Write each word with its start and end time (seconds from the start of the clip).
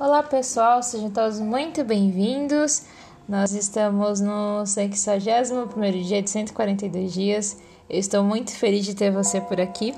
Olá 0.00 0.22
pessoal, 0.22 0.82
sejam 0.82 1.10
todos 1.10 1.38
muito 1.40 1.84
bem-vindos. 1.84 2.84
Nós 3.28 3.52
estamos 3.52 4.18
no 4.18 4.64
61 4.64 6.02
dia 6.02 6.22
de 6.22 6.30
142 6.30 7.12
dias. 7.12 7.58
Eu 7.86 7.98
estou 7.98 8.24
muito 8.24 8.50
feliz 8.50 8.86
de 8.86 8.94
ter 8.94 9.12
você 9.12 9.42
por 9.42 9.60
aqui. 9.60 9.94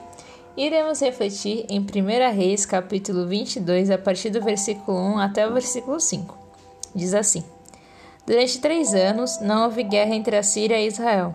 Iremos 0.56 1.00
refletir 1.00 1.66
em 1.68 1.78
1 1.78 2.34
Reis, 2.34 2.66
capítulo 2.66 3.28
22, 3.28 3.90
a 3.90 3.96
partir 3.96 4.30
do 4.30 4.42
versículo 4.42 4.98
1 4.98 5.18
até 5.18 5.46
o 5.46 5.52
versículo 5.52 6.00
5. 6.00 6.36
Diz 6.92 7.14
assim: 7.14 7.44
Durante 8.26 8.60
três 8.60 8.94
anos 8.94 9.40
não 9.40 9.66
houve 9.66 9.84
guerra 9.84 10.16
entre 10.16 10.34
a 10.36 10.42
Síria 10.42 10.80
e 10.80 10.88
Israel. 10.88 11.32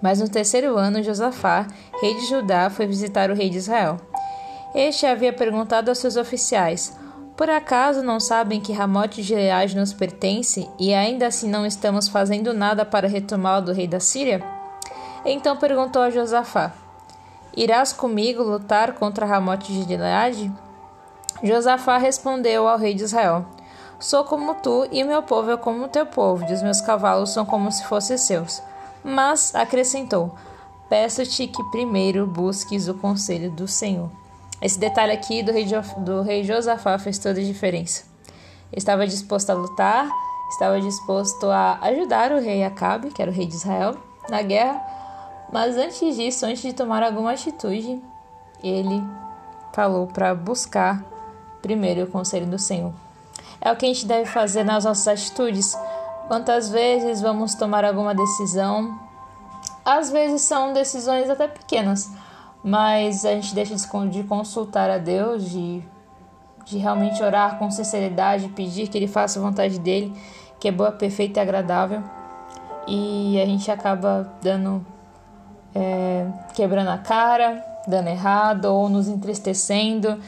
Mas 0.00 0.20
no 0.20 0.28
terceiro 0.30 0.78
ano, 0.78 1.02
Josafá, 1.02 1.66
rei 2.00 2.14
de 2.14 2.28
Judá, 2.28 2.70
foi 2.70 2.86
visitar 2.86 3.30
o 3.30 3.34
rei 3.34 3.50
de 3.50 3.58
Israel. 3.58 3.98
Este 4.74 5.04
havia 5.04 5.34
perguntado 5.34 5.90
aos 5.90 5.98
seus 5.98 6.16
oficiais: 6.16 7.03
por 7.36 7.50
acaso 7.50 8.02
não 8.02 8.20
sabem 8.20 8.60
que 8.60 8.72
Ramote 8.72 9.16
de 9.16 9.22
Gileade 9.24 9.76
nos 9.76 9.92
pertence 9.92 10.68
e 10.78 10.94
ainda 10.94 11.26
assim 11.26 11.48
não 11.48 11.66
estamos 11.66 12.08
fazendo 12.08 12.54
nada 12.54 12.84
para 12.84 13.08
retomá-lo 13.08 13.66
do 13.66 13.72
rei 13.72 13.88
da 13.88 13.98
Síria? 13.98 14.44
Então 15.24 15.56
perguntou 15.56 16.02
a 16.02 16.10
Josafá: 16.10 16.72
Irás 17.56 17.92
comigo 17.92 18.42
lutar 18.42 18.94
contra 18.94 19.26
Ramote 19.26 19.72
de 19.72 19.82
Gileade? 19.82 20.52
Josafá 21.42 21.98
respondeu 21.98 22.68
ao 22.68 22.78
rei 22.78 22.94
de 22.94 23.02
Israel: 23.02 23.44
Sou 23.98 24.22
como 24.24 24.54
tu 24.56 24.86
e 24.92 25.02
meu 25.02 25.22
povo 25.22 25.50
é 25.50 25.56
como 25.56 25.88
teu 25.88 26.06
povo, 26.06 26.44
e 26.48 26.52
os 26.52 26.62
meus 26.62 26.80
cavalos 26.80 27.30
são 27.30 27.44
como 27.44 27.72
se 27.72 27.84
fossem 27.84 28.16
seus. 28.16 28.62
Mas 29.02 29.54
acrescentou: 29.54 30.34
Peço-te 30.88 31.48
que 31.48 31.64
primeiro 31.70 32.26
busques 32.26 32.86
o 32.86 32.94
conselho 32.94 33.50
do 33.50 33.66
Senhor. 33.66 34.10
Esse 34.64 34.78
detalhe 34.78 35.12
aqui 35.12 35.42
do 35.42 35.52
rei, 35.52 35.66
do 35.98 36.22
rei 36.22 36.42
Josafá 36.42 36.98
fez 36.98 37.18
toda 37.18 37.38
a 37.38 37.44
diferença. 37.44 38.04
Estava 38.72 39.06
disposto 39.06 39.50
a 39.50 39.52
lutar, 39.52 40.08
estava 40.48 40.80
disposto 40.80 41.50
a 41.50 41.78
ajudar 41.82 42.32
o 42.32 42.40
rei 42.40 42.64
Acabe, 42.64 43.10
que 43.10 43.20
era 43.20 43.30
o 43.30 43.34
rei 43.34 43.44
de 43.44 43.56
Israel, 43.56 43.94
na 44.30 44.40
guerra, 44.40 44.82
mas 45.52 45.76
antes 45.76 46.16
disso, 46.16 46.46
antes 46.46 46.62
de 46.62 46.72
tomar 46.72 47.02
alguma 47.02 47.32
atitude, 47.32 48.02
ele 48.62 49.04
falou 49.74 50.06
para 50.06 50.34
buscar 50.34 51.04
primeiro 51.60 52.04
o 52.04 52.06
conselho 52.06 52.46
do 52.46 52.58
Senhor. 52.58 52.94
É 53.60 53.70
o 53.70 53.76
que 53.76 53.84
a 53.84 53.88
gente 53.88 54.06
deve 54.06 54.24
fazer 54.30 54.64
nas 54.64 54.86
nossas 54.86 55.06
atitudes. 55.06 55.78
Quantas 56.26 56.70
vezes 56.70 57.20
vamos 57.20 57.54
tomar 57.54 57.84
alguma 57.84 58.14
decisão? 58.14 58.98
Às 59.84 60.10
vezes 60.10 60.40
são 60.40 60.72
decisões 60.72 61.28
até 61.28 61.48
pequenas, 61.48 62.10
mas 62.64 63.26
a 63.26 63.32
gente 63.32 63.54
deixa 63.54 63.76
de 64.08 64.22
consultar 64.22 64.88
a 64.88 64.96
Deus, 64.96 65.50
de, 65.50 65.82
de 66.64 66.78
realmente 66.78 67.22
orar 67.22 67.58
com 67.58 67.70
sinceridade, 67.70 68.48
pedir 68.48 68.88
que 68.88 68.96
Ele 68.96 69.06
faça 69.06 69.38
a 69.38 69.42
vontade 69.42 69.78
dele, 69.78 70.16
que 70.58 70.68
é 70.68 70.72
boa, 70.72 70.90
perfeita 70.90 71.40
e 71.40 71.42
agradável, 71.42 72.02
e 72.88 73.38
a 73.38 73.44
gente 73.44 73.70
acaba 73.70 74.32
dando, 74.42 74.84
é, 75.74 76.26
quebrando 76.54 76.88
a 76.88 76.96
cara, 76.96 77.62
dando 77.86 78.08
errado 78.08 78.64
ou 78.64 78.88
nos 78.88 79.08
entristecendo. 79.08 80.18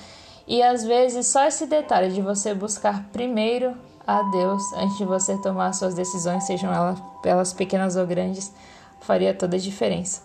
E 0.47 0.63
às 0.63 0.85
vezes 0.85 1.27
só 1.27 1.45
esse 1.47 1.67
detalhe 1.67 2.13
de 2.13 2.21
você 2.21 2.55
buscar 2.55 3.05
primeiro 3.13 3.75
a 4.07 4.23
Deus 4.23 4.63
antes 4.75 4.99
de 4.99 5.07
você 5.07 5.37
tomar 5.39 5.73
suas 5.73 5.95
decisões, 5.95 6.45
sejam 6.45 6.73
elas, 6.73 7.03
elas 7.25 7.53
pequenas 7.55 7.97
ou 7.97 8.07
grandes, 8.07 8.53
faria 9.01 9.33
toda 9.33 9.57
a 9.57 9.59
diferença. 9.59 10.23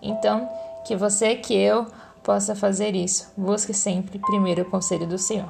Então, 0.00 0.48
que 0.84 0.96
você, 0.96 1.36
que 1.36 1.54
eu, 1.54 1.86
possa 2.22 2.54
fazer 2.54 2.94
isso. 2.94 3.32
Busque 3.36 3.74
sempre 3.74 4.18
primeiro 4.18 4.62
o 4.62 4.70
conselho 4.70 5.06
do 5.06 5.18
Senhor, 5.18 5.48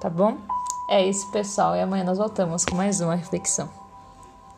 tá 0.00 0.08
bom? 0.08 0.38
É 0.88 1.04
isso, 1.04 1.30
pessoal, 1.30 1.74
e 1.74 1.80
amanhã 1.80 2.04
nós 2.04 2.18
voltamos 2.18 2.64
com 2.64 2.74
mais 2.74 3.00
uma 3.00 3.14
reflexão. 3.14 3.81